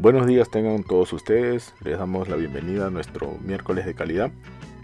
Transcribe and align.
Buenos 0.00 0.26
días 0.26 0.48
tengan 0.50 0.82
todos 0.82 1.12
ustedes, 1.12 1.74
les 1.84 1.98
damos 1.98 2.26
la 2.26 2.36
bienvenida 2.36 2.86
a 2.86 2.90
nuestro 2.90 3.36
miércoles 3.44 3.84
de 3.84 3.94
calidad, 3.94 4.30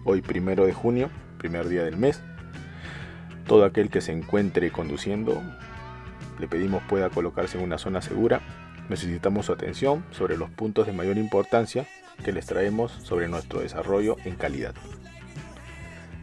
hoy 0.05 0.21
primero 0.21 0.67
de 0.67 0.75
junio, 0.75 1.09
primer 1.39 1.71
día 1.71 1.85
del 1.85 1.97
mes. 1.97 2.21
Todo 3.47 3.65
aquel 3.65 3.89
que 3.89 4.03
se 4.03 4.13
encuentre 4.13 4.71
conduciendo, 4.71 5.43
le 6.39 6.49
pedimos 6.49 6.83
pueda 6.83 7.09
colocarse 7.09 7.57
en 7.57 7.65
una 7.65 7.79
zona 7.79 8.03
segura. 8.03 8.43
Necesitamos 8.91 9.47
su 9.47 9.55
atención 9.55 10.05
sobre 10.11 10.37
los 10.37 10.51
puntos 10.51 10.87
de 10.87 10.93
mayor 10.93 11.17
importancia 11.17 11.87
que 12.23 12.33
les 12.33 12.45
traemos 12.45 12.93
sobre 12.93 13.27
nuestro 13.27 13.61
desarrollo 13.61 14.17
en 14.27 14.37
calidad. 14.37 14.75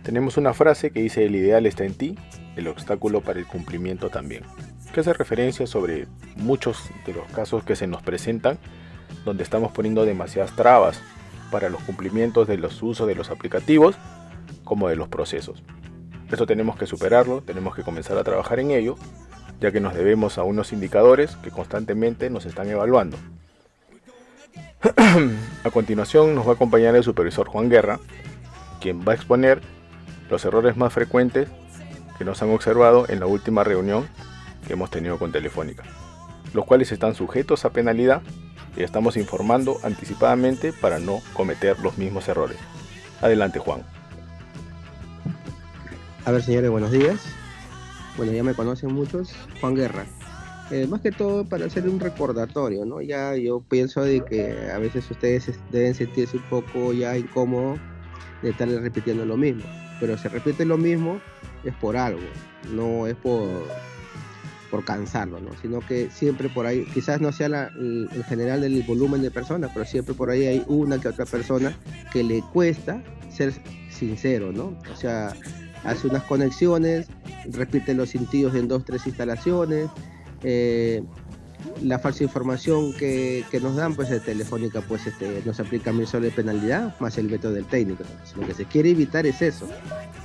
Tenemos 0.03 0.37
una 0.37 0.53
frase 0.53 0.91
que 0.91 1.01
dice 1.01 1.25
el 1.25 1.35
ideal 1.35 1.65
está 1.65 1.83
en 1.83 1.95
ti, 1.95 2.15
el 2.55 2.67
obstáculo 2.67 3.21
para 3.21 3.39
el 3.39 3.47
cumplimiento 3.47 4.11
también, 4.11 4.43
que 4.93 4.99
hace 4.99 5.13
referencia 5.13 5.65
sobre 5.65 6.05
muchos 6.35 6.91
de 7.07 7.13
los 7.13 7.25
casos 7.31 7.63
que 7.63 7.75
se 7.75 7.87
nos 7.87 8.03
presentan 8.03 8.59
donde 9.25 9.43
estamos 9.43 9.71
poniendo 9.71 10.05
demasiadas 10.05 10.55
trabas 10.55 11.01
para 11.51 11.69
los 11.69 11.81
cumplimientos 11.83 12.47
de 12.47 12.57
los 12.57 12.81
usos 12.81 13.07
de 13.07 13.15
los 13.15 13.29
aplicativos 13.29 13.95
como 14.63 14.89
de 14.89 14.95
los 14.95 15.07
procesos. 15.07 15.63
Eso 16.31 16.45
tenemos 16.45 16.77
que 16.77 16.87
superarlo, 16.87 17.41
tenemos 17.41 17.75
que 17.75 17.83
comenzar 17.83 18.17
a 18.17 18.23
trabajar 18.23 18.59
en 18.59 18.71
ello, 18.71 18.95
ya 19.61 19.71
que 19.71 19.79
nos 19.79 19.93
debemos 19.93 20.37
a 20.37 20.43
unos 20.43 20.73
indicadores 20.73 21.35
que 21.37 21.51
constantemente 21.51 22.29
nos 22.29 22.45
están 22.45 22.69
evaluando. 22.69 23.17
a 25.63 25.69
continuación 25.69 26.33
nos 26.35 26.45
va 26.47 26.51
a 26.51 26.55
acompañar 26.55 26.95
el 26.95 27.03
supervisor 27.03 27.47
Juan 27.47 27.69
Guerra, 27.69 27.99
quien 28.81 29.01
va 29.07 29.11
a 29.11 29.15
exponer 29.15 29.61
los 30.29 30.43
errores 30.43 30.75
más 30.75 30.91
frecuentes 30.91 31.49
que 32.17 32.25
nos 32.25 32.41
han 32.41 32.49
observado 32.49 33.05
en 33.09 33.19
la 33.19 33.27
última 33.27 33.63
reunión 33.63 34.07
que 34.65 34.73
hemos 34.73 34.89
tenido 34.89 35.19
con 35.19 35.31
Telefónica, 35.31 35.83
los 36.53 36.65
cuales 36.65 36.91
están 36.91 37.15
sujetos 37.15 37.63
a 37.63 37.69
penalidad 37.69 38.21
y 38.75 38.83
estamos 38.83 39.17
informando 39.17 39.77
anticipadamente 39.83 40.73
para 40.73 40.99
no 40.99 41.21
cometer 41.33 41.79
los 41.79 41.97
mismos 41.97 42.27
errores. 42.27 42.57
Adelante 43.21 43.59
Juan. 43.59 43.83
A 46.25 46.31
ver 46.31 46.43
señores, 46.43 46.69
buenos 46.69 46.91
días. 46.91 47.21
Bueno, 48.17 48.31
ya 48.31 48.43
me 48.43 48.53
conocen 48.53 48.93
muchos, 48.93 49.33
Juan 49.59 49.75
Guerra. 49.75 50.05
Eh, 50.71 50.87
más 50.87 51.01
que 51.01 51.11
todo 51.11 51.45
para 51.45 51.65
hacer 51.65 51.87
un 51.89 51.99
recordatorio, 51.99 52.85
¿no? 52.85 53.01
Ya 53.01 53.35
yo 53.35 53.61
pienso 53.61 54.01
de 54.01 54.23
que 54.23 54.71
a 54.73 54.77
veces 54.77 55.09
ustedes 55.11 55.51
deben 55.71 55.93
sentirse 55.93 56.37
un 56.37 56.43
poco 56.43 56.93
ya 56.93 57.17
incómodos 57.17 57.79
de 58.41 58.51
estar 58.51 58.67
repitiendo 58.67 59.25
lo 59.25 59.37
mismo. 59.37 59.63
Pero 59.99 60.17
se 60.17 60.29
repite 60.29 60.65
lo 60.65 60.77
mismo 60.77 61.19
es 61.63 61.73
por 61.75 61.97
algo, 61.97 62.21
no 62.71 63.07
es 63.07 63.15
por 63.15 63.47
por 64.73 64.83
cansarlo, 64.83 65.39
¿no? 65.39 65.51
sino 65.61 65.81
que 65.81 66.09
siempre 66.09 66.49
por 66.49 66.65
ahí, 66.65 66.83
quizás 66.95 67.21
no 67.21 67.31
sea 67.31 67.47
la, 67.47 67.67
el, 67.77 68.09
general 68.27 68.61
del 68.61 68.81
volumen 68.81 69.21
de 69.21 69.29
personas, 69.29 69.69
pero 69.71 69.85
siempre 69.85 70.15
por 70.15 70.31
ahí 70.31 70.47
hay 70.47 70.63
una 70.65 70.99
que 70.99 71.09
otra 71.09 71.27
persona 71.27 71.77
que 72.11 72.23
le 72.23 72.41
cuesta 72.41 73.03
ser 73.29 73.53
sincero, 73.91 74.51
¿no? 74.51 74.75
O 74.91 74.95
sea, 74.95 75.31
hace 75.83 76.07
unas 76.07 76.23
conexiones, 76.23 77.05
repite 77.51 77.93
los 77.93 78.09
sentidos 78.09 78.55
en 78.55 78.67
dos, 78.67 78.83
tres 78.83 79.05
instalaciones, 79.05 79.91
eh, 80.41 81.03
la 81.83 81.99
falsa 81.99 82.23
información 82.23 82.93
que, 82.93 83.45
nos 83.61 83.75
dan, 83.75 83.93
pues 83.93 84.09
de 84.09 84.21
Telefónica, 84.21 84.81
pues 84.81 85.05
este, 85.05 85.43
nos 85.45 85.59
aplica 85.59 85.93
mil 85.93 86.07
soles 86.07 86.31
de 86.31 86.35
penalidad 86.35 86.99
más 86.99 87.19
el 87.19 87.27
veto 87.27 87.51
del 87.51 87.65
técnico. 87.65 88.05
Lo 88.35 88.47
que 88.47 88.55
se 88.55 88.65
quiere 88.65 88.89
evitar 88.89 89.27
es 89.27 89.39
eso, 89.43 89.67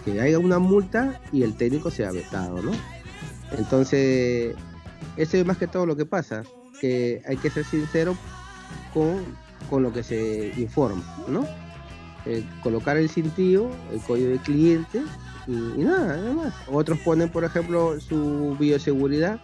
que 0.06 0.18
haya 0.22 0.38
una 0.38 0.58
multa 0.58 1.20
y 1.34 1.42
el 1.42 1.54
técnico 1.54 1.90
sea 1.90 2.12
vetado, 2.12 2.62
¿no? 2.62 2.72
Entonces, 3.56 4.54
eso 5.16 5.36
es 5.36 5.46
más 5.46 5.56
que 5.56 5.66
todo 5.66 5.86
lo 5.86 5.96
que 5.96 6.06
pasa, 6.06 6.42
que 6.80 7.22
hay 7.26 7.36
que 7.36 7.50
ser 7.50 7.64
sincero 7.64 8.16
con, 8.92 9.24
con 9.70 9.82
lo 9.82 9.92
que 9.92 10.02
se 10.02 10.52
informa, 10.56 11.02
¿no? 11.28 11.46
Eh, 12.26 12.44
colocar 12.62 12.96
el 12.96 13.08
sentido, 13.08 13.70
el 13.92 14.00
código 14.00 14.30
de 14.30 14.38
cliente 14.38 15.02
y, 15.46 15.52
nada, 15.52 16.16
nada 16.16 16.32
más. 16.32 16.54
Otros 16.66 16.98
ponen, 16.98 17.30
por 17.30 17.44
ejemplo, 17.44 17.98
su 18.00 18.56
bioseguridad 18.58 19.40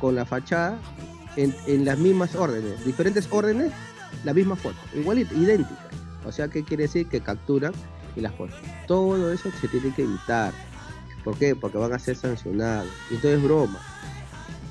con 0.00 0.14
la 0.14 0.24
fachada 0.24 0.78
en, 1.36 1.84
las 1.84 1.98
mismas 1.98 2.34
órdenes, 2.34 2.84
diferentes 2.84 3.26
órdenes, 3.30 3.72
la 4.24 4.34
misma 4.34 4.56
foto, 4.56 4.76
igualita, 4.94 5.34
idéntica. 5.34 5.88
O 6.24 6.32
sea, 6.32 6.48
¿qué 6.48 6.62
quiere 6.62 6.84
decir? 6.84 7.08
Que 7.08 7.20
capturan 7.20 7.72
y 8.14 8.20
las 8.20 8.32
ponen. 8.34 8.54
Todo 8.86 9.32
eso 9.32 9.50
se 9.60 9.68
tiene 9.68 9.92
que 9.94 10.02
evitar. 10.02 10.52
¿Por 11.24 11.36
qué? 11.36 11.54
Porque 11.54 11.78
van 11.78 11.92
a 11.92 11.98
ser 11.98 12.16
sancionados. 12.16 12.88
Esto 13.10 13.28
es 13.28 13.42
broma. 13.42 13.78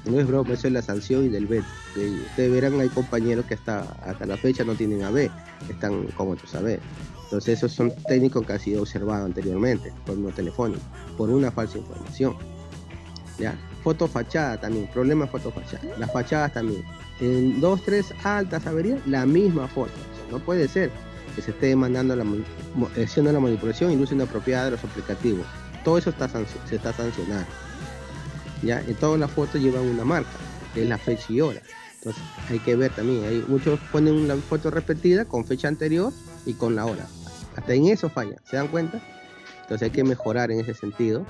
No 0.06 0.20
es 0.20 0.28
broma, 0.28 0.54
eso 0.54 0.68
es 0.68 0.74
la 0.74 0.82
sanción 0.82 1.26
y 1.26 1.30
del 1.30 1.46
veto. 1.46 1.68
Ustedes 1.96 2.52
verán, 2.52 2.80
hay 2.80 2.90
compañeros 2.90 3.46
que 3.46 3.56
hasta, 3.56 3.82
hasta 4.06 4.26
la 4.26 4.38
fecha 4.38 4.64
no 4.64 4.74
tienen 4.74 5.04
AB, 5.04 5.30
están 5.70 6.06
como 6.16 6.36
tú 6.36 6.48
sabes. 6.48 6.80
Entonces 7.26 7.60
esos 7.60 7.74
son 7.74 7.94
técnicos 8.08 8.46
que 8.46 8.54
han 8.54 8.60
sido 8.60 8.82
observados 8.82 9.26
anteriormente 9.26 9.94
por 10.06 10.18
una 10.18 10.32
telefónica, 10.32 10.82
por 11.18 11.30
una 11.30 11.52
falsa 11.52 11.78
información. 11.78 12.36
¿Ya? 13.38 13.56
Foto 13.84 14.08
fachada 14.08 14.60
también, 14.60 14.88
problema 14.88 15.28
foto 15.28 15.52
fachada. 15.52 15.84
Las 15.98 16.12
fachadas 16.12 16.54
también. 16.54 16.84
En 17.20 17.60
dos, 17.60 17.84
tres 17.84 18.14
altas 18.24 18.66
averías, 18.66 19.06
la 19.06 19.26
misma 19.26 19.68
foto. 19.68 19.92
no 20.32 20.40
puede 20.40 20.68
ser 20.68 20.90
que 21.36 21.42
se 21.42 21.52
esté 21.52 21.76
mandando 21.76 22.16
la, 22.16 22.26
haciendo 23.02 23.32
la 23.32 23.40
manipulación 23.40 23.92
y 23.92 23.96
luz 23.96 24.12
inapropiada 24.12 24.66
de 24.66 24.72
los 24.72 24.84
aplicativos 24.84 25.46
todo 25.84 25.98
eso 25.98 26.10
está, 26.10 26.28
se 26.28 26.76
está 26.76 26.94
sancionado. 26.94 27.46
¿ya? 28.62 28.82
En 28.82 28.96
todas 28.96 29.20
las 29.20 29.32
fotos 29.32 29.62
llevan 29.62 29.84
una 29.84 30.04
marca, 30.04 30.30
que 30.74 30.84
es 30.84 30.90
la 30.90 30.98
fecha 30.98 31.26
y 31.30 31.42
hora. 31.42 31.62
Entonces 31.96 32.24
hay 32.50 32.60
que 32.60 32.76
ver 32.76 32.92
también, 32.94 33.24
hay, 33.26 33.44
muchos 33.48 33.80
ponen 33.92 34.14
una 34.16 34.36
foto 34.36 34.72
repetida 34.72 35.26
con 35.26 35.46
fecha 35.46 35.68
anterior 35.68 36.14
y 36.46 36.54
con 36.54 36.76
la 36.76 36.86
hora. 36.86 37.06
Hasta 37.56 37.74
en 37.74 37.88
eso 37.88 38.10
falla, 38.10 38.38
¿se 38.46 38.56
dan 38.56 38.70
cuenta? 38.70 39.02
Entonces 39.62 39.88
hay 39.88 39.92
que 39.92 40.04
mejorar 40.04 40.50
en 40.52 40.62
ese 40.62 40.74
sentido. 40.74 41.26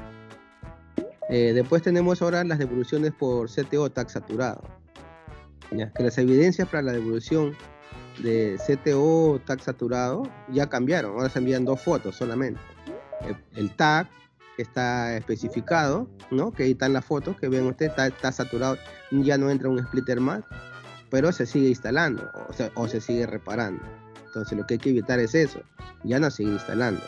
Eh, 1.29 1.53
después 1.53 1.81
tenemos 1.81 2.21
ahora 2.21 2.43
las 2.43 2.59
devoluciones 2.59 3.13
por 3.13 3.49
CTO 3.49 3.89
tag 3.89 4.09
saturado. 4.09 4.63
¿ya? 5.71 5.91
Que 5.91 6.03
las 6.03 6.17
evidencias 6.17 6.67
para 6.67 6.83
la 6.83 6.91
devolución 6.91 7.55
de 8.19 8.57
CTO 8.65 9.41
tag 9.45 9.61
saturado 9.61 10.23
ya 10.49 10.69
cambiaron, 10.69 11.13
ahora 11.13 11.29
se 11.29 11.39
envían 11.39 11.65
dos 11.65 11.81
fotos 11.81 12.15
solamente. 12.15 12.59
el 13.55 13.71
tag 13.71 14.07
está 14.61 15.15
especificado, 15.17 16.09
¿no? 16.31 16.51
Que 16.51 16.63
ahí 16.63 16.71
están 16.71 16.93
las 16.93 17.05
fotos 17.05 17.37
que 17.39 17.49
ven 17.49 17.65
ustedes, 17.67 17.93
está, 17.97 18.31
saturado, 18.31 18.77
ya 19.11 19.37
no 19.37 19.49
entra 19.49 19.69
un 19.69 19.83
splitter 19.83 20.19
más, 20.19 20.43
pero 21.09 21.31
se 21.31 21.45
sigue 21.45 21.69
instalando 21.69 22.29
o, 22.75 22.87
se 22.87 23.01
sigue 23.01 23.25
reparando. 23.25 23.81
Entonces 24.25 24.57
lo 24.57 24.65
que 24.65 24.75
hay 24.75 24.79
que 24.79 24.89
evitar 24.89 25.19
es 25.19 25.33
eso, 25.35 25.61
ya 26.03 26.19
no 26.19 26.29
sigue 26.29 26.51
instalando. 26.51 27.01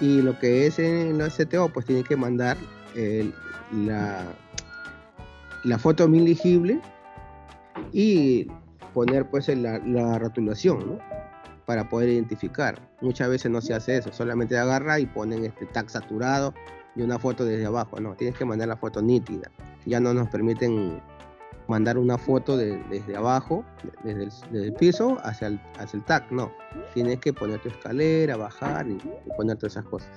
Y 0.00 0.22
lo 0.22 0.38
que 0.38 0.66
es 0.66 0.78
en 0.78 1.18
la 1.18 1.30
STO, 1.30 1.68
pues 1.68 1.86
tiene 1.86 2.02
que 2.02 2.16
mandar 2.16 2.56
la, 3.72 4.24
la 5.62 5.78
foto 5.78 6.08
legible 6.08 6.80
y 7.92 8.48
poner 8.92 9.28
pues 9.28 9.48
la, 9.48 9.78
la 9.78 10.18
rotulación, 10.18 10.78
¿no? 10.86 11.23
Para 11.66 11.88
poder 11.88 12.10
identificar. 12.10 12.80
Muchas 13.00 13.28
veces 13.28 13.50
no 13.50 13.60
se 13.60 13.74
hace 13.74 13.96
eso, 13.98 14.12
solamente 14.12 14.56
agarra 14.58 14.98
y 14.98 15.06
ponen 15.06 15.44
este 15.44 15.66
tag 15.66 15.90
saturado 15.90 16.54
y 16.96 17.02
una 17.02 17.18
foto 17.18 17.44
desde 17.44 17.66
abajo. 17.66 18.00
No, 18.00 18.14
tienes 18.14 18.36
que 18.36 18.44
mandar 18.44 18.68
la 18.68 18.76
foto 18.76 19.02
nítida. 19.02 19.50
Ya 19.86 20.00
no 20.00 20.14
nos 20.14 20.28
permiten 20.28 21.00
mandar 21.66 21.98
una 21.98 22.18
foto 22.18 22.56
desde 22.56 23.16
abajo, 23.16 23.64
desde 24.02 24.28
el, 24.52 24.72
piso 24.74 25.18
hacia 25.22 25.48
el, 25.48 25.60
hacia 25.78 25.96
el 25.96 26.04
tag. 26.04 26.30
No, 26.30 26.52
tienes 26.92 27.18
que 27.20 27.32
poner 27.32 27.60
tu 27.60 27.68
escalera, 27.68 28.36
bajar 28.36 28.86
y, 28.86 28.98
poner 29.36 29.56
todas 29.56 29.72
esas 29.72 29.84
cosas. 29.84 30.10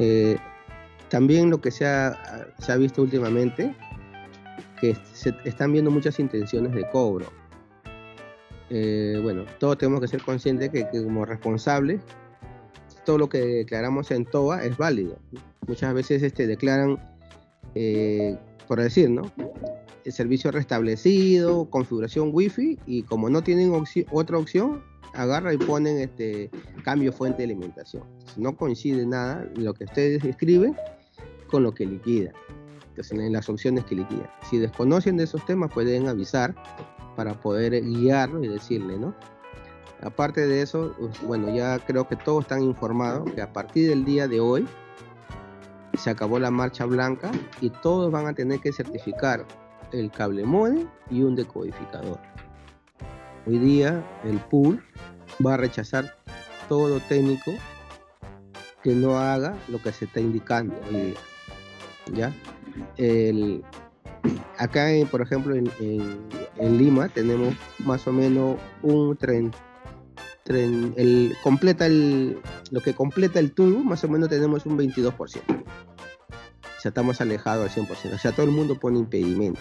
Eh, 0.00 0.36
también 1.08 1.50
lo 1.50 1.60
que 1.60 1.70
se 1.70 1.86
ha, 1.86 2.52
se 2.58 2.70
ha 2.70 2.76
visto 2.76 3.02
últimamente 3.02 3.74
que 4.80 4.96
se 5.12 5.34
están 5.44 5.72
viendo 5.72 5.90
muchas 5.90 6.18
intenciones 6.18 6.72
de 6.72 6.88
cobro. 6.90 7.26
Eh, 8.70 9.18
bueno, 9.22 9.44
todos 9.58 9.78
tenemos 9.78 10.00
que 10.00 10.08
ser 10.08 10.22
conscientes 10.22 10.70
que, 10.70 10.86
como 10.90 11.24
responsables, 11.24 12.00
todo 13.04 13.18
lo 13.18 13.28
que 13.28 13.38
declaramos 13.38 14.10
en 14.10 14.24
TOA 14.26 14.64
es 14.64 14.76
válido. 14.76 15.18
Muchas 15.66 15.94
veces 15.94 16.22
este, 16.22 16.46
declaran, 16.46 16.98
eh, 17.74 18.36
por 18.66 18.80
decir, 18.80 19.10
¿no? 19.10 19.30
El 20.04 20.12
servicio 20.12 20.50
restablecido, 20.50 21.68
configuración 21.70 22.30
wifi 22.32 22.78
y 22.86 23.02
como 23.02 23.30
no 23.30 23.42
tienen 23.42 23.72
otra 24.10 24.38
opción, 24.38 24.82
agarra 25.14 25.52
y 25.52 25.58
ponen 25.58 25.98
este 25.98 26.50
cambio 26.84 27.12
fuente 27.12 27.38
de 27.38 27.44
alimentación. 27.44 28.04
No 28.36 28.56
coincide 28.56 29.04
nada 29.06 29.50
lo 29.56 29.74
que 29.74 29.84
ustedes 29.84 30.24
escriben 30.24 30.76
con 31.48 31.62
lo 31.62 31.74
que 31.74 31.86
liquida 31.86 32.32
en 33.10 33.32
las 33.32 33.48
opciones 33.48 33.84
que 33.84 33.94
liquidan. 33.94 34.30
Si 34.48 34.58
desconocen 34.58 35.16
de 35.16 35.24
esos 35.24 35.44
temas, 35.46 35.72
pueden 35.72 36.08
avisar 36.08 36.54
para 37.16 37.34
poder 37.34 37.82
guiarlo 37.82 38.42
y 38.44 38.48
decirle, 38.48 38.98
¿no? 38.98 39.14
Aparte 40.02 40.46
de 40.46 40.62
eso, 40.62 40.94
bueno, 41.26 41.52
ya 41.52 41.78
creo 41.80 42.06
que 42.06 42.14
todos 42.14 42.44
están 42.44 42.62
informados 42.62 43.32
que 43.32 43.42
a 43.42 43.52
partir 43.52 43.88
del 43.88 44.04
día 44.04 44.28
de 44.28 44.38
hoy 44.38 44.68
se 45.94 46.10
acabó 46.10 46.38
la 46.38 46.50
marcha 46.50 46.84
blanca 46.84 47.32
y 47.60 47.70
todos 47.70 48.12
van 48.12 48.26
a 48.26 48.34
tener 48.34 48.60
que 48.60 48.72
certificar 48.72 49.44
el 49.92 50.10
cable 50.10 50.44
modem 50.44 50.88
y 51.10 51.22
un 51.22 51.34
decodificador. 51.34 52.20
Hoy 53.46 53.58
día 53.58 54.04
el 54.24 54.38
pool 54.38 54.84
va 55.44 55.54
a 55.54 55.56
rechazar 55.56 56.16
todo 56.68 57.00
técnico 57.00 57.52
que 58.82 58.94
no 58.94 59.18
haga 59.18 59.56
lo 59.68 59.82
que 59.82 59.92
se 59.92 60.04
está 60.04 60.20
indicando 60.20 60.74
hoy 60.88 60.96
día. 60.96 61.14
¿Ya? 62.12 62.32
Acá, 64.58 64.88
por 65.10 65.22
ejemplo, 65.22 65.54
en, 65.54 66.78
Lima 66.78 67.08
tenemos 67.08 67.54
más 67.78 68.06
o 68.06 68.12
menos 68.12 68.58
un 68.82 69.16
tren, 69.16 69.52
el, 70.48 71.36
completa 71.42 71.86
el, 71.86 72.40
lo 72.70 72.80
que 72.80 72.94
completa 72.94 73.38
el 73.38 73.52
tubo, 73.52 73.80
más 73.80 74.02
o 74.04 74.08
menos 74.08 74.28
tenemos 74.28 74.66
un 74.66 74.78
22%. 74.78 75.14
O 76.78 76.80
sea, 76.80 76.90
estamos 76.90 77.20
alejados 77.20 77.76
al 77.76 77.86
100%. 77.86 78.14
O 78.14 78.18
sea, 78.18 78.32
todo 78.32 78.46
el 78.46 78.52
mundo 78.52 78.78
pone 78.78 78.98
impedimento. 78.98 79.60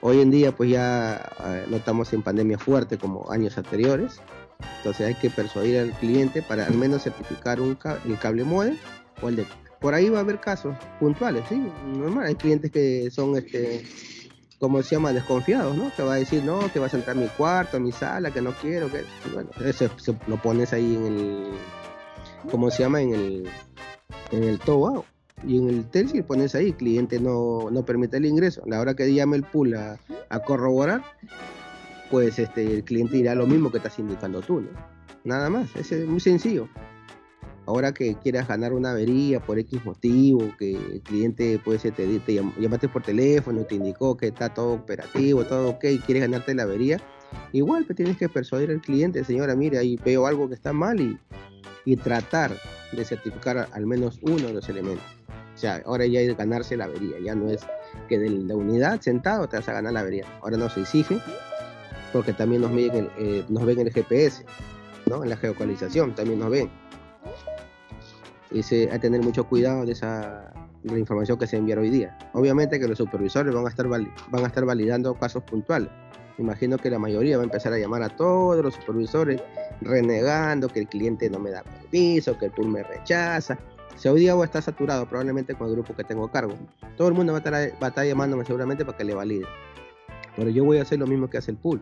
Hoy 0.00 0.20
en 0.20 0.30
día, 0.30 0.52
pues 0.52 0.70
ya 0.70 1.16
eh, 1.44 1.66
no 1.68 1.76
estamos 1.76 2.12
en 2.12 2.22
pandemia 2.22 2.58
fuerte 2.58 2.96
como 2.96 3.30
años 3.30 3.58
anteriores. 3.58 4.20
Entonces 4.78 5.06
hay 5.06 5.14
que 5.14 5.30
persuadir 5.30 5.78
al 5.78 5.92
cliente 5.92 6.42
para 6.42 6.66
al 6.66 6.74
menos 6.74 7.02
certificar 7.02 7.60
un 7.60 7.76
el 8.06 8.18
cable 8.18 8.44
modem 8.44 8.76
o 9.20 9.28
el 9.28 9.36
de... 9.36 9.46
Por 9.80 9.94
ahí 9.94 10.08
va 10.08 10.18
a 10.18 10.20
haber 10.22 10.40
casos 10.40 10.76
puntuales, 10.98 11.44
sí, 11.48 11.62
normal. 11.86 12.26
Hay 12.26 12.34
clientes 12.34 12.70
que 12.70 13.10
son, 13.10 13.36
este, 13.36 13.84
como 14.58 14.82
se 14.82 14.96
llama, 14.96 15.12
desconfiados, 15.12 15.76
¿no? 15.76 15.92
Que 15.94 16.02
va 16.02 16.14
a 16.14 16.16
decir, 16.16 16.42
no, 16.42 16.72
que 16.72 16.78
vas 16.78 16.94
a 16.94 16.96
entrar 16.96 17.16
a 17.16 17.20
mi 17.20 17.28
cuarto, 17.28 17.76
a 17.76 17.80
mi 17.80 17.92
sala, 17.92 18.30
que 18.30 18.40
no 18.40 18.52
quiero, 18.52 18.90
que... 18.90 19.04
bueno, 19.32 19.50
eso 19.64 19.90
lo 20.26 20.36
pones 20.40 20.72
ahí 20.72 20.94
en 20.94 21.06
el... 21.06 21.46
¿Cómo 22.50 22.70
se 22.70 22.84
llama? 22.84 23.02
En 23.02 23.12
el, 23.12 23.48
en 24.30 24.44
el 24.44 24.58
TOA 24.58 25.02
y 25.46 25.58
en 25.58 25.68
el 25.68 25.84
Telcel 25.90 26.24
pones 26.24 26.54
ahí, 26.54 26.72
cliente 26.72 27.20
no, 27.20 27.70
no 27.70 27.84
permite 27.84 28.16
el 28.16 28.24
ingreso. 28.24 28.62
La 28.66 28.80
hora 28.80 28.94
que 28.94 29.12
llame 29.12 29.36
el 29.36 29.42
pool 29.42 29.74
a, 29.74 29.98
a 30.28 30.40
corroborar, 30.40 31.02
pues 32.10 32.38
este, 32.38 32.64
el 32.72 32.84
cliente 32.84 33.16
dirá 33.16 33.34
lo 33.34 33.46
mismo 33.46 33.70
que 33.70 33.78
estás 33.78 33.98
indicando 33.98 34.40
tú, 34.40 34.60
¿no? 34.60 34.68
Nada 35.24 35.50
más, 35.50 35.74
es 35.74 36.06
muy 36.06 36.20
sencillo. 36.20 36.68
Ahora 37.66 37.92
que 37.92 38.14
quieras 38.14 38.46
ganar 38.46 38.72
una 38.72 38.92
avería 38.92 39.40
por 39.40 39.58
X 39.58 39.84
motivo, 39.84 40.54
que 40.56 40.76
el 40.76 41.00
cliente 41.02 41.58
puede 41.58 41.80
ser, 41.80 41.94
te, 41.94 42.06
te 42.20 42.34
llamaste 42.34 42.88
por 42.88 43.02
teléfono, 43.02 43.64
te 43.64 43.74
indicó 43.74 44.16
que 44.16 44.28
está 44.28 44.54
todo 44.54 44.72
operativo, 44.74 45.44
todo 45.44 45.70
ok, 45.70 45.84
quieres 46.04 46.22
ganarte 46.22 46.54
la 46.54 46.62
avería, 46.62 47.00
igual 47.52 47.84
te 47.84 47.94
tienes 47.94 48.16
que 48.16 48.28
persuadir 48.28 48.70
al 48.70 48.80
cliente, 48.80 49.24
señora, 49.24 49.56
mire, 49.56 49.78
ahí 49.78 49.98
veo 50.04 50.26
algo 50.26 50.48
que 50.48 50.54
está 50.54 50.72
mal 50.72 51.00
y, 51.00 51.18
y 51.84 51.96
tratar 51.96 52.52
de 52.92 53.04
certificar 53.04 53.68
al 53.72 53.86
menos 53.86 54.20
uno 54.22 54.46
de 54.46 54.52
los 54.52 54.68
elementos. 54.68 55.04
O 55.56 55.58
sea, 55.58 55.82
ahora 55.86 56.04
ya 56.04 56.20
hay 56.20 56.26
que 56.26 56.34
ganarse 56.34 56.76
la 56.76 56.84
avería, 56.84 57.18
ya 57.18 57.34
no 57.34 57.48
es 57.48 57.62
que 58.08 58.18
de 58.18 58.28
la 58.28 58.54
unidad 58.54 59.00
sentado 59.00 59.48
te 59.48 59.56
vas 59.56 59.68
a 59.68 59.72
ganar 59.72 59.92
la 59.94 60.00
avería. 60.00 60.26
Ahora 60.42 60.58
no 60.58 60.68
se 60.68 60.82
exige, 60.82 61.18
porque 62.12 62.32
también 62.32 62.62
nos, 62.62 62.70
miden 62.70 63.08
eh, 63.18 63.42
nos 63.48 63.64
ven 63.64 63.80
en 63.80 63.86
el 63.86 63.92
GPS, 63.92 64.44
¿no? 65.06 65.24
en 65.24 65.30
la 65.30 65.36
geocalización, 65.36 66.14
también 66.14 66.40
nos 66.40 66.50
ven. 66.50 66.70
Hay 68.52 68.62
que 68.62 68.98
tener 69.00 69.22
mucho 69.22 69.44
cuidado 69.44 69.84
de 69.84 69.92
esa 69.92 70.52
información 70.84 71.38
que 71.38 71.46
se 71.46 71.56
envía 71.56 71.78
hoy 71.78 71.90
día. 71.90 72.16
Obviamente 72.32 72.78
que 72.78 72.86
los 72.86 72.98
supervisores 72.98 73.54
van 73.54 73.66
a 73.66 73.68
estar, 73.68 73.88
van 73.88 74.06
a 74.32 74.46
estar 74.46 74.64
validando 74.64 75.14
casos 75.14 75.42
puntuales. 75.42 75.90
Imagino 76.38 76.76
que 76.76 76.90
la 76.90 76.98
mayoría 76.98 77.38
va 77.38 77.42
a 77.42 77.46
empezar 77.46 77.72
a 77.72 77.78
llamar 77.78 78.02
a 78.02 78.10
todos 78.10 78.62
los 78.62 78.74
supervisores 78.74 79.42
renegando 79.80 80.68
que 80.68 80.80
el 80.80 80.88
cliente 80.88 81.30
no 81.30 81.38
me 81.38 81.50
da 81.50 81.62
permiso, 81.62 82.38
que 82.38 82.46
el 82.46 82.52
pool 82.52 82.68
me 82.68 82.82
rechaza. 82.82 83.58
Si 83.96 84.08
hoy 84.08 84.20
día 84.20 84.34
voy 84.34 84.42
a 84.42 84.46
estar 84.46 84.62
saturado 84.62 85.08
probablemente 85.08 85.54
con 85.54 85.68
el 85.68 85.72
grupo 85.72 85.96
que 85.96 86.04
tengo 86.04 86.30
cargo, 86.30 86.54
todo 86.96 87.08
el 87.08 87.14
mundo 87.14 87.32
va 87.32 87.38
a 87.38 87.40
estar, 87.40 87.54
va 87.54 87.86
a 87.86 87.88
estar 87.88 88.06
llamándome 88.06 88.44
seguramente 88.44 88.84
para 88.84 88.98
que 88.98 89.04
le 89.04 89.14
valide. 89.14 89.46
Pero 90.36 90.50
yo 90.50 90.64
voy 90.64 90.78
a 90.78 90.82
hacer 90.82 90.98
lo 90.98 91.06
mismo 91.06 91.30
que 91.30 91.38
hace 91.38 91.52
el 91.52 91.56
pool. 91.56 91.80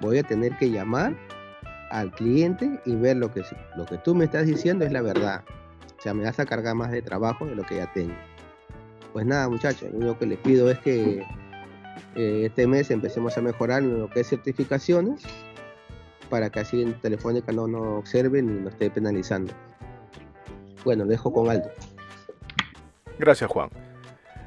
Voy 0.00 0.18
a 0.18 0.24
tener 0.24 0.58
que 0.58 0.68
llamar 0.68 1.16
al 1.92 2.10
cliente 2.10 2.80
y 2.84 2.96
ver 2.96 3.18
lo 3.18 3.30
que, 3.30 3.42
lo 3.76 3.86
que 3.86 3.98
tú 3.98 4.16
me 4.16 4.24
estás 4.24 4.46
diciendo 4.46 4.84
es 4.84 4.90
la 4.90 5.02
verdad. 5.02 5.44
O 6.02 6.04
sea, 6.04 6.14
me 6.14 6.24
vas 6.24 6.40
a 6.40 6.46
cargar 6.46 6.74
más 6.74 6.90
de 6.90 7.00
trabajo 7.00 7.46
de 7.46 7.54
lo 7.54 7.62
que 7.62 7.76
ya 7.76 7.92
tengo. 7.92 8.16
Pues 9.12 9.24
nada, 9.24 9.48
muchachos, 9.48 9.88
lo 9.92 9.98
único 9.98 10.18
que 10.18 10.26
les 10.26 10.38
pido 10.40 10.68
es 10.68 10.80
que 10.80 11.24
eh, 12.16 12.46
este 12.46 12.66
mes 12.66 12.90
empecemos 12.90 13.38
a 13.38 13.40
mejorar 13.40 13.84
en 13.84 14.00
lo 14.00 14.10
que 14.10 14.18
es 14.18 14.28
certificaciones 14.28 15.22
para 16.28 16.50
que 16.50 16.58
así 16.58 16.82
en 16.82 17.00
Telefónica 17.00 17.52
no 17.52 17.68
nos 17.68 18.00
observen 18.00 18.48
ni 18.48 18.60
nos 18.62 18.72
esté 18.72 18.90
penalizando. 18.90 19.52
Bueno, 20.84 21.06
dejo 21.06 21.32
con 21.32 21.48
Aldo. 21.48 21.70
Gracias, 23.20 23.48
Juan. 23.48 23.68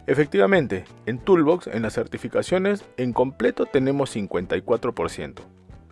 Efectivamente, 0.08 0.84
en 1.06 1.19
Toolbox, 1.19 1.68
en 1.68 1.84
las 1.84 1.94
certificaciones, 1.94 2.84
en 2.98 3.13
completo 3.13 3.66
tenemos 3.66 4.13
54%. 4.13 5.36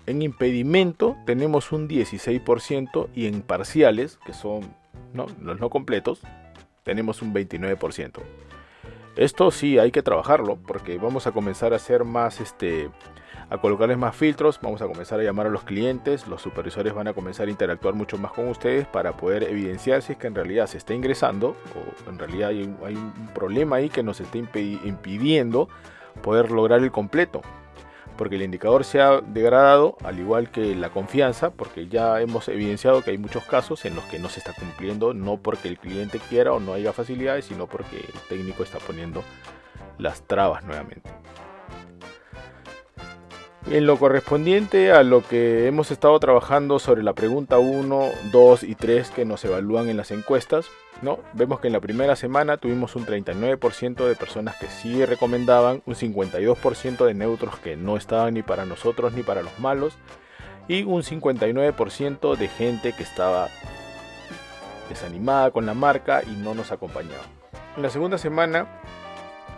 En 0.07 0.21
impedimento 0.21 1.16
tenemos 1.25 1.71
un 1.71 1.88
16% 1.88 3.07
y 3.16 3.27
en 3.27 3.42
parciales, 3.42 4.19
que 4.25 4.33
son 4.33 4.82
los 5.13 5.60
no 5.60 5.69
completos, 5.69 6.21
tenemos 6.83 7.21
un 7.21 7.33
29%. 7.33 8.21
Esto 9.15 9.51
sí 9.51 9.77
hay 9.77 9.92
que 9.92 10.01
trabajarlo 10.01 10.57
porque 10.57 10.98
vamos 10.98 11.27
a 11.27 11.31
comenzar 11.31 11.74
a 11.74 11.75
hacer 11.75 12.04
más 12.04 12.42
este 12.42 12.89
a 13.50 13.57
colocarles 13.60 13.98
más 13.98 14.15
filtros, 14.15 14.60
vamos 14.62 14.81
a 14.81 14.88
comenzar 14.88 15.19
a 15.19 15.24
llamar 15.24 15.45
a 15.45 15.50
los 15.50 15.63
clientes, 15.63 16.27
los 16.27 16.42
supervisores 16.42 16.94
van 16.94 17.07
a 17.07 17.13
comenzar 17.13 17.48
a 17.48 17.51
interactuar 17.51 17.94
mucho 17.94 18.18
más 18.18 18.31
con 18.31 18.48
ustedes 18.48 18.88
para 18.88 19.15
poder 19.15 19.44
evidenciar 19.44 20.01
si 20.01 20.13
es 20.13 20.18
que 20.18 20.25
en 20.25 20.33
realidad 20.33 20.65
se 20.65 20.80
está 20.80 20.95
ingresando 20.95 21.56
o 21.75 22.09
en 22.09 22.18
realidad 22.18 22.50
hay, 22.50 22.63
un 22.63 23.30
problema 23.36 23.75
ahí 23.75 23.89
que 23.89 24.01
nos 24.01 24.19
está 24.21 24.39
impidiendo 24.39 25.69
poder 26.24 26.51
lograr 26.51 26.81
el 26.81 26.92
completo. 26.92 27.42
Porque 28.18 28.36
el 28.36 28.44
indicador 28.44 28.83
se 28.83 29.01
ha 29.01 29.21
degradado, 29.21 29.98
al 30.04 30.19
igual 30.19 30.51
que 30.51 30.75
la 30.75 30.89
confianza, 30.89 31.50
porque 31.50 31.88
ya 31.88 32.21
hemos 32.21 32.48
evidenciado 32.48 33.01
que 33.01 33.12
hay 33.12 33.18
muchos 33.18 33.44
casos 33.44 33.86
en 33.86 33.95
los 33.95 34.04
que 34.06 34.19
no 34.19 34.30
se 34.30 34.39
está 34.39 34.54
cumpliendo, 34.54 35.13
no 35.13 35.38
porque 35.38 35.68
el 35.68 35.80
cliente 35.80 36.19
quiera 36.19 36.54
o 36.54 36.60
no 36.60 36.74
haya 36.74 36.94
facilidades, 36.94 37.45
sino 37.45 37.68
porque 37.68 37.98
el 37.98 38.19
técnico 38.30 38.63
está 38.63 38.77
poniendo 38.80 39.24
las 39.98 40.21
trabas 40.21 40.63
nuevamente. 40.63 41.10
En 43.71 43.88
lo 43.88 43.98
correspondiente 43.98 44.92
a 44.92 45.04
lo 45.04 45.25
que 45.25 45.68
hemos 45.68 45.89
estado 45.89 46.19
trabajando 46.19 46.80
sobre 46.80 47.01
la 47.01 47.13
pregunta 47.13 47.60
1, 47.60 48.10
2 48.31 48.63
y 48.63 48.75
3 48.75 49.10
que 49.12 49.24
nos 49.24 49.44
evalúan 49.45 49.88
en 49.88 49.95
las 49.95 50.12
encuestas, 50.12 50.68
¿no? 51.01 51.19
vemos 51.33 51.62
que 51.62 51.68
en 51.68 51.74
la 51.74 51.80
primera 51.80 52.18
semana 52.18 52.57
tuvimos 52.57 52.95
un 52.98 53.06
39% 53.06 54.06
de 54.06 54.16
personas 54.16 54.57
que 54.57 54.68
sí 54.68 55.06
recomendaban, 55.06 55.81
un 55.85 55.95
52% 55.95 57.06
de 57.06 57.14
neutros 57.14 57.57
que 57.57 57.78
no 57.78 57.95
estaban 57.95 58.33
ni 58.33 58.44
para 58.44 58.66
nosotros 58.66 59.14
ni 59.14 59.23
para 59.23 59.42
los 59.42 59.57
malos, 59.59 59.94
y 60.68 60.83
un 60.83 61.02
59% 61.02 62.35
de 62.35 62.47
gente 62.49 62.94
que 62.94 63.04
estaba 63.04 63.47
desanimada 64.90 65.52
con 65.52 65.66
la 65.66 65.73
marca 65.73 66.21
y 66.23 66.35
no 66.35 66.54
nos 66.54 66.73
acompañaba. 66.73 67.23
En 67.78 67.83
la 67.83 67.90
segunda 67.90 68.18
semana 68.18 68.68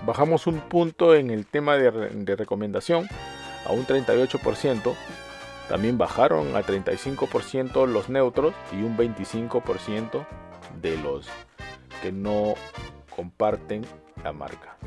bajamos 0.06 0.46
un 0.46 0.60
punto 0.60 1.16
en 1.16 1.32
el 1.32 1.48
tema 1.48 1.76
de, 1.76 1.92
de 1.92 2.36
recomendación 2.36 3.08
a 3.66 3.72
un 3.72 3.86
38%, 3.86 4.96
también 5.68 5.98
bajaron 5.98 6.56
a 6.56 6.62
35% 6.62 7.88
los 7.88 8.10
neutros 8.10 8.54
y 8.72 8.84
un 8.84 8.96
25% 8.96 10.26
de 10.82 10.98
los 10.98 11.28
que 12.02 12.12
no 12.12 12.56
comparten 13.16 13.84
la 14.24 14.32
marca. 14.32 14.78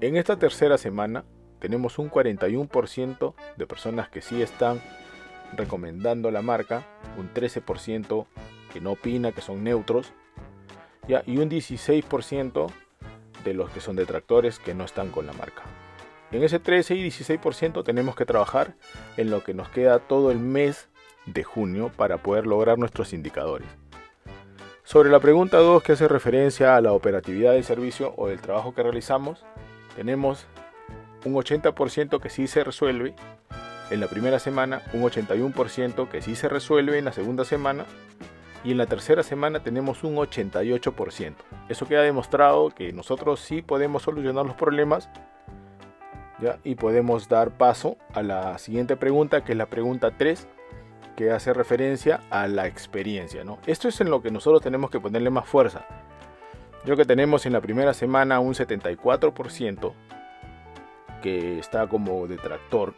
En 0.00 0.16
esta 0.16 0.38
tercera 0.38 0.78
semana 0.78 1.24
tenemos 1.58 1.98
un 1.98 2.10
41% 2.10 3.34
de 3.56 3.66
personas 3.66 4.08
que 4.08 4.22
sí 4.22 4.42
están 4.42 4.80
recomendando 5.54 6.30
la 6.30 6.42
marca, 6.42 6.82
un 7.18 7.32
13% 7.32 8.26
que 8.72 8.80
no 8.80 8.92
opina, 8.92 9.32
que 9.32 9.40
son 9.40 9.64
neutros, 9.64 10.12
y 11.08 11.38
un 11.38 11.48
16% 11.48 12.70
de 13.44 13.54
los 13.54 13.70
que 13.70 13.80
son 13.80 13.96
detractores 13.96 14.58
que 14.58 14.74
no 14.74 14.84
están 14.84 15.10
con 15.10 15.26
la 15.26 15.32
marca. 15.32 15.62
En 16.36 16.44
ese 16.44 16.58
13 16.58 16.96
y 16.96 17.06
16% 17.08 17.82
tenemos 17.82 18.14
que 18.14 18.26
trabajar 18.26 18.74
en 19.16 19.30
lo 19.30 19.42
que 19.42 19.54
nos 19.54 19.70
queda 19.70 20.00
todo 20.00 20.30
el 20.30 20.38
mes 20.38 20.90
de 21.24 21.44
junio 21.44 21.90
para 21.96 22.18
poder 22.18 22.46
lograr 22.46 22.76
nuestros 22.76 23.14
indicadores. 23.14 23.66
Sobre 24.84 25.08
la 25.08 25.18
pregunta 25.18 25.56
2 25.56 25.82
que 25.82 25.92
hace 25.92 26.08
referencia 26.08 26.76
a 26.76 26.82
la 26.82 26.92
operatividad 26.92 27.52
del 27.52 27.64
servicio 27.64 28.12
o 28.18 28.28
del 28.28 28.42
trabajo 28.42 28.74
que 28.74 28.82
realizamos, 28.82 29.46
tenemos 29.96 30.46
un 31.24 31.32
80% 31.32 32.20
que 32.20 32.28
sí 32.28 32.48
se 32.48 32.62
resuelve 32.62 33.14
en 33.88 34.00
la 34.00 34.06
primera 34.06 34.38
semana, 34.38 34.82
un 34.92 35.04
81% 35.04 36.06
que 36.10 36.20
sí 36.20 36.36
se 36.36 36.50
resuelve 36.50 36.98
en 36.98 37.06
la 37.06 37.14
segunda 37.14 37.46
semana 37.46 37.86
y 38.62 38.72
en 38.72 38.76
la 38.76 38.84
tercera 38.84 39.22
semana 39.22 39.60
tenemos 39.60 40.04
un 40.04 40.16
88%. 40.16 41.34
Eso 41.70 41.88
queda 41.88 42.02
demostrado 42.02 42.68
que 42.68 42.92
nosotros 42.92 43.40
sí 43.40 43.62
podemos 43.62 44.02
solucionar 44.02 44.44
los 44.44 44.56
problemas 44.56 45.08
y 46.64 46.74
podemos 46.74 47.28
dar 47.28 47.50
paso 47.56 47.96
a 48.12 48.22
la 48.22 48.58
siguiente 48.58 48.96
pregunta, 48.96 49.44
que 49.44 49.52
es 49.52 49.58
la 49.58 49.66
pregunta 49.66 50.10
3, 50.16 50.46
que 51.16 51.30
hace 51.30 51.52
referencia 51.52 52.20
a 52.30 52.46
la 52.46 52.66
experiencia. 52.66 53.42
¿no? 53.42 53.58
Esto 53.66 53.88
es 53.88 54.00
en 54.00 54.10
lo 54.10 54.22
que 54.22 54.30
nosotros 54.30 54.62
tenemos 54.62 54.90
que 54.90 55.00
ponerle 55.00 55.30
más 55.30 55.46
fuerza. 55.46 55.86
Creo 56.84 56.96
que 56.96 57.04
tenemos 57.04 57.46
en 57.46 57.52
la 57.52 57.60
primera 57.60 57.94
semana 57.94 58.38
un 58.38 58.54
74% 58.54 59.92
que 61.22 61.58
está 61.58 61.88
como 61.88 62.26
detractor, 62.28 62.94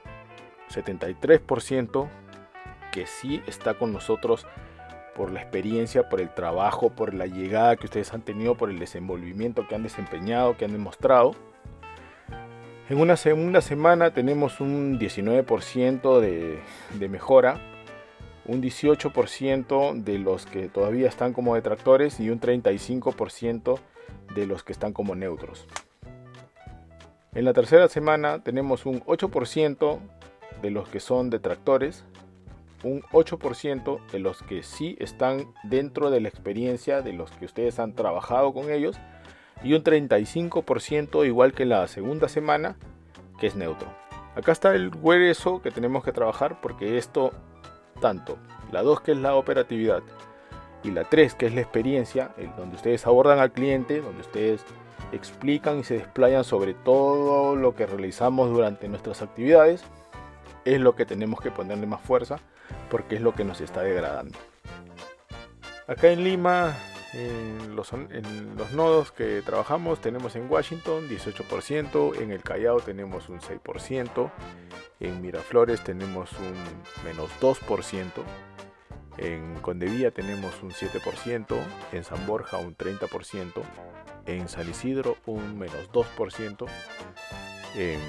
73% 0.69 2.09
que 2.93 3.07
sí 3.07 3.43
está 3.47 3.75
con 3.75 3.93
nosotros 3.93 4.47
por 5.15 5.33
la 5.33 5.41
experiencia, 5.41 6.09
por 6.09 6.21
el 6.21 6.33
trabajo, 6.33 6.91
por 6.91 7.15
la 7.15 7.27
llegada 7.27 7.77
que 7.77 7.87
ustedes 7.87 8.13
han 8.13 8.23
tenido, 8.23 8.57
por 8.57 8.71
el 8.71 8.79
desenvolvimiento 8.79 9.67
que 9.67 9.75
han 9.75 9.83
desempeñado, 9.83 10.57
que 10.57 10.65
han 10.65 10.73
demostrado. 10.73 11.35
En 12.89 12.99
una 12.99 13.19
segunda 13.19 13.61
semana 13.61 14.15
tenemos 14.15 14.63
un 14.63 14.99
19% 14.99 16.21
de, 16.21 17.09
mejora, 17.11 17.61
un 18.47 18.63
18% 18.63 20.03
de 20.03 20.19
los 20.19 20.47
que 20.47 20.71
todavía 20.71 21.07
están 21.07 21.35
como 21.35 21.55
detractores 21.55 22.19
y 22.19 22.31
un 22.31 22.41
35% 22.41 23.79
de 24.35 24.47
los 24.47 24.65
que 24.65 24.73
están 24.73 24.95
como 24.95 25.15
neutros. 25.15 25.67
En 27.35 27.45
la 27.45 27.53
tercera 27.53 27.89
semana 27.89 28.43
tenemos 28.43 28.87
un 28.87 29.03
8% 29.03 29.99
de 30.63 30.71
los 30.71 30.89
que 30.89 31.01
son 31.01 31.29
detractores, 31.29 32.07
un 32.85 33.03
8% 33.13 34.07
de 34.11 34.19
los 34.19 34.43
que 34.43 34.63
sí 34.63 34.97
están 34.99 35.53
dentro 35.63 36.09
de 36.09 36.23
la 36.23 36.31
experiencia 36.31 37.03
de 37.03 37.13
los 37.13 37.33
que 37.33 37.45
ustedes 37.45 37.81
han 37.81 37.93
trabajado 37.93 38.55
con 38.55 38.71
ellos 38.71 38.99
y 39.63 39.75
un 39.75 39.83
35% 39.83 41.27
igual 41.27 41.53
que 41.53 41.65
la 41.65 41.87
segunda 41.89 42.29
semana 42.29 42.77
que 43.39 43.47
es 43.47 43.57
neutro. 43.57 43.89
Acá 44.35 44.53
está 44.53 44.75
el 44.75 44.91
hueso 44.95 45.63
que 45.63 45.71
tenemos 45.71 46.05
que 46.05 46.13
trabajar 46.13 46.61
porque 46.61 46.99
esto 46.99 47.33
tanto 48.01 48.39
la 48.71 48.83
2 48.83 49.01
que 49.01 49.13
es 49.13 49.19
la 49.19 49.35
operatividad 49.35 50.03
y 50.83 50.91
la 50.91 51.05
3 51.05 51.35
que 51.35 51.47
es 51.47 51.55
la 51.55 51.61
experiencia, 51.61 52.31
donde 52.57 52.77
ustedes 52.77 53.07
abordan 53.07 53.39
al 53.39 53.53
cliente, 53.53 54.01
donde 54.01 54.21
ustedes 54.21 54.65
explican 55.13 55.81
y 55.81 55.85
se 55.85 55.95
desplayan 55.95 56.45
sobre 56.45 56.75
todo 56.75 57.57
lo 57.57 57.75
que 57.75 57.87
realizamos 57.87 58.51
durante 58.51 58.89
nuestras 58.89 59.23
actividades, 59.23 59.83
es 60.65 60.81
lo 60.81 60.95
que 60.95 61.07
tenemos 61.07 61.41
que 61.41 61.51
ponerle 61.51 61.87
más 61.87 62.01
fuerza 62.01 62.39
porque 62.91 63.17
es 63.17 63.23
lo 63.23 63.35
que 63.35 63.45
nos 63.45 63.61
está 63.61 63.83
degradando. 63.83 64.39
Acá 65.87 66.11
en 66.11 66.23
Lima, 66.23 66.77
en 67.15 67.75
los, 67.75 67.93
en 67.93 68.57
los 68.57 68.73
nodos 68.73 69.13
que 69.13 69.43
trabajamos, 69.43 70.01
tenemos 70.01 70.37
en 70.37 70.51
Washington 70.51 71.09
18%, 71.09 72.21
en 72.21 72.33
el 72.33 72.43
Callao 72.43 72.81
tenemos 72.81 73.29
un 73.29 73.41
6%, 73.41 74.31
en 75.01 75.21
Miraflores 75.21 75.83
tenemos 75.83 76.31
un 76.33 76.55
menos 77.05 77.31
2%, 77.41 78.11
en 79.19 79.55
Condevía 79.61 80.11
tenemos 80.11 80.63
un 80.63 80.71
7%, 80.71 81.57
en 81.93 82.05
San 82.05 82.27
Borja 82.27 82.59
un 82.59 82.77
30%, 82.77 83.63
en 84.27 84.49
San 84.49 84.69
Isidro 84.69 85.17
un 85.27 85.59
menos 85.59 85.91
2%, 85.93 86.67
en 87.77 88.01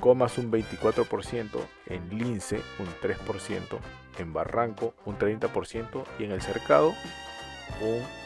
Comas 0.00 0.36
un 0.36 0.52
24%, 0.52 1.48
en 1.86 2.08
Lince 2.10 2.60
un 2.78 2.86
3%, 2.86 3.78
en 4.18 4.32
Barranco 4.32 4.94
un 5.06 5.18
30% 5.18 6.04
y 6.18 6.24
en 6.24 6.32
el 6.32 6.42
Cercado 6.42 6.92
un 7.80 8.23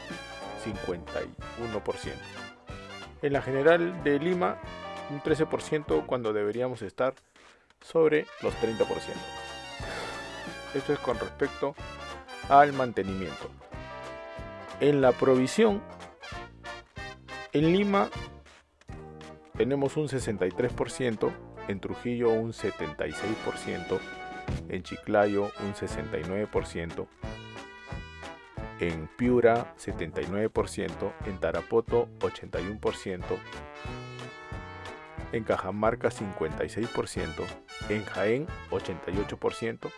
51%. 0.59 2.13
En 3.23 3.33
la 3.33 3.43
general 3.43 4.03
de 4.05 4.19
Lima 4.19 4.59
un 5.11 5.21
13% 5.23 6.07
cuando 6.07 6.33
deberíamos 6.33 6.83
estar 6.83 7.15
sobre 7.81 8.27
los 8.43 8.55
30%. 8.55 8.87
Esto 10.75 10.93
es 10.93 10.99
con 10.99 11.19
respecto 11.19 11.75
al 12.49 12.73
mantenimiento. 12.73 13.51
En 14.81 15.01
la 15.01 15.13
provisión, 15.13 15.83
en 17.53 17.73
Lima 17.73 18.11
tenemos 19.57 19.97
un 19.97 20.09
63%, 20.09 21.33
en 21.69 21.81
Trujillo 21.81 22.31
un 22.31 22.53
76%, 22.53 23.99
en 24.69 24.83
Chiclayo 24.83 25.51
un 25.61 25.75
69%, 25.75 27.07
en 28.81 29.09
Piura 29.17 29.75
79%, 29.77 31.13
en 31.27 31.39
Tarapoto 31.39 32.09
81%, 32.21 33.23
en 35.33 35.45
Cajamarca 35.45 36.11
56%, 36.11 37.45
en 37.89 38.05
Jaén 38.05 38.47
88% 38.71 39.91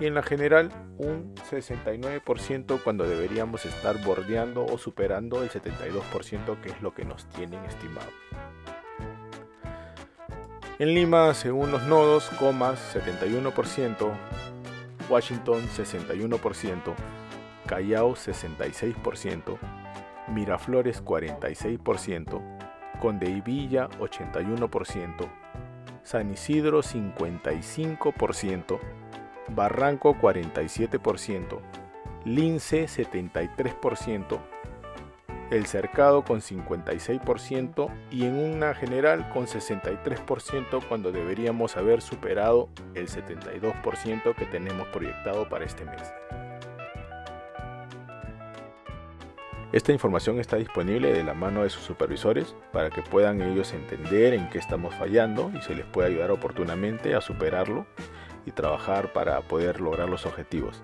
y 0.00 0.06
en 0.06 0.14
la 0.14 0.22
general 0.22 0.70
un 0.98 1.34
69% 1.50 2.80
cuando 2.82 3.06
deberíamos 3.06 3.66
estar 3.66 4.02
bordeando 4.04 4.64
o 4.64 4.78
superando 4.78 5.42
el 5.42 5.50
72% 5.50 6.60
que 6.60 6.70
es 6.70 6.82
lo 6.82 6.94
que 6.94 7.04
nos 7.04 7.28
tienen 7.30 7.64
estimado. 7.64 8.10
En 10.78 10.94
Lima, 10.94 11.32
según 11.34 11.70
los 11.70 11.82
nodos, 11.84 12.28
comas 12.40 12.96
71%, 12.96 14.10
Washington 15.08 15.62
61%, 15.68 16.94
Callao 17.72 18.14
66%, 18.14 19.58
Miraflores 20.28 21.02
46%, 21.02 22.42
Condeivilla 23.00 23.88
81%, 23.98 25.26
San 26.02 26.30
Isidro 26.30 26.82
55%, 26.82 28.78
Barranco 29.48 30.14
47%, 30.16 31.60
Lince 32.26 32.84
73%, 32.84 34.38
El 35.50 35.64
Cercado 35.64 36.24
con 36.24 36.42
56% 36.42 37.90
y 38.10 38.26
en 38.26 38.38
una 38.38 38.74
general 38.74 39.30
con 39.30 39.46
63% 39.46 40.86
cuando 40.86 41.10
deberíamos 41.10 41.78
haber 41.78 42.02
superado 42.02 42.68
el 42.94 43.08
72% 43.08 44.34
que 44.34 44.44
tenemos 44.44 44.88
proyectado 44.88 45.48
para 45.48 45.64
este 45.64 45.86
mes. 45.86 46.12
Esta 49.72 49.90
información 49.90 50.38
está 50.38 50.56
disponible 50.56 51.14
de 51.14 51.24
la 51.24 51.32
mano 51.32 51.62
de 51.62 51.70
sus 51.70 51.82
supervisores 51.82 52.54
para 52.72 52.90
que 52.90 53.00
puedan 53.00 53.40
ellos 53.40 53.72
entender 53.72 54.34
en 54.34 54.50
qué 54.50 54.58
estamos 54.58 54.94
fallando 54.94 55.50
y 55.58 55.62
se 55.62 55.74
les 55.74 55.86
pueda 55.86 56.08
ayudar 56.08 56.30
oportunamente 56.30 57.14
a 57.14 57.22
superarlo 57.22 57.86
y 58.44 58.50
trabajar 58.50 59.14
para 59.14 59.40
poder 59.40 59.80
lograr 59.80 60.10
los 60.10 60.26
objetivos. 60.26 60.82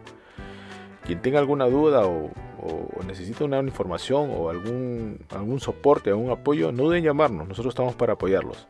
Quien 1.04 1.21
tenga 1.21 1.38
alguna 1.38 1.66
duda 1.66 2.07
o, 2.07 2.30
necesita 3.07 3.45
una 3.45 3.61
información 3.61 4.30
o 4.35 4.49
algún, 4.49 5.21
algún 5.30 5.61
soporte, 5.61 6.09
algún 6.09 6.30
apoyo, 6.30 6.73
no 6.73 6.85
duden 6.85 7.04
llamarnos, 7.04 7.47
nosotros 7.47 7.73
estamos 7.73 7.95
para 7.95 8.14
apoyarlos. 8.14 8.68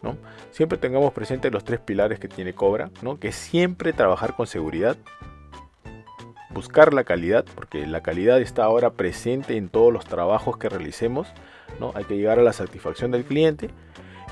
¿no? 0.00 0.16
Siempre 0.52 0.78
tengamos 0.78 1.12
presentes 1.12 1.52
los 1.52 1.64
tres 1.64 1.80
pilares 1.80 2.18
que 2.18 2.28
tiene 2.28 2.54
Cobra, 2.54 2.90
¿no? 3.02 3.18
que 3.18 3.30
siempre 3.30 3.92
trabajar 3.92 4.34
con 4.36 4.46
seguridad, 4.46 4.96
buscar 6.54 6.94
la 6.94 7.04
calidad, 7.04 7.44
porque 7.54 7.86
la 7.86 8.02
calidad 8.02 8.40
está 8.40 8.64
ahora 8.64 8.90
presente 8.90 9.56
en 9.56 9.68
todos 9.68 9.92
los 9.92 10.06
trabajos 10.06 10.56
que 10.56 10.68
realicemos, 10.68 11.28
¿no? 11.80 11.92
hay 11.94 12.04
que 12.04 12.16
llegar 12.16 12.38
a 12.38 12.42
la 12.42 12.52
satisfacción 12.52 13.10
del 13.10 13.24
cliente 13.24 13.68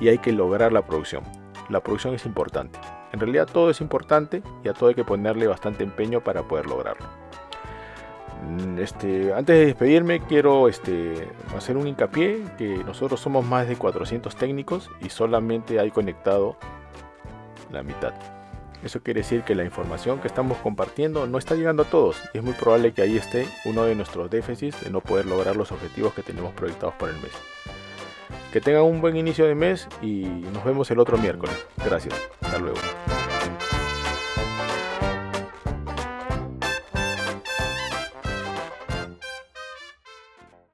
y 0.00 0.08
hay 0.08 0.18
que 0.18 0.32
lograr 0.32 0.72
la 0.72 0.86
producción. 0.86 1.24
La 1.68 1.80
producción 1.80 2.14
es 2.14 2.24
importante. 2.24 2.78
En 3.12 3.20
realidad 3.20 3.48
todo 3.52 3.70
es 3.70 3.80
importante 3.80 4.42
y 4.64 4.68
a 4.68 4.72
todo 4.72 4.88
hay 4.88 4.94
que 4.94 5.04
ponerle 5.04 5.46
bastante 5.46 5.84
empeño 5.84 6.22
para 6.22 6.42
poder 6.42 6.66
lograrlo. 6.66 7.06
Mm, 8.42 8.78
este, 8.78 9.32
antes 9.32 9.56
de 9.56 9.66
despedirme 9.66 10.20
quiero 10.20 10.68
este, 10.68 11.28
hacer 11.56 11.76
un 11.76 11.86
hincapié 11.86 12.42
que 12.58 12.82
nosotros 12.84 13.20
somos 13.20 13.44
más 13.44 13.68
de 13.68 13.76
400 13.76 14.34
técnicos 14.34 14.90
y 15.00 15.10
solamente 15.10 15.78
hay 15.78 15.90
conectado 15.90 16.56
la 17.70 17.82
mitad. 17.82 18.41
Eso 18.82 19.00
quiere 19.00 19.20
decir 19.20 19.42
que 19.42 19.54
la 19.54 19.64
información 19.64 20.18
que 20.18 20.26
estamos 20.26 20.58
compartiendo 20.58 21.26
no 21.26 21.38
está 21.38 21.54
llegando 21.54 21.84
a 21.84 21.86
todos 21.86 22.16
y 22.34 22.38
es 22.38 22.44
muy 22.44 22.54
probable 22.54 22.92
que 22.92 23.02
ahí 23.02 23.16
esté 23.16 23.46
uno 23.64 23.84
de 23.84 23.94
nuestros 23.94 24.28
déficits 24.28 24.82
de 24.82 24.90
no 24.90 25.00
poder 25.00 25.26
lograr 25.26 25.56
los 25.56 25.70
objetivos 25.70 26.14
que 26.14 26.22
tenemos 26.22 26.52
proyectados 26.54 26.94
para 26.96 27.12
el 27.12 27.18
mes. 27.20 27.32
Que 28.52 28.60
tengan 28.60 28.82
un 28.82 29.00
buen 29.00 29.16
inicio 29.16 29.46
de 29.46 29.54
mes 29.54 29.88
y 30.02 30.24
nos 30.52 30.64
vemos 30.64 30.90
el 30.90 30.98
otro 30.98 31.16
miércoles. 31.16 31.54
Gracias. 31.84 32.14
Hasta 32.40 32.58
luego. 32.58 32.78